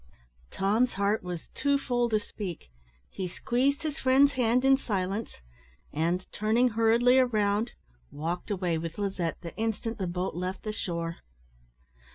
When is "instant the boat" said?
9.57-10.33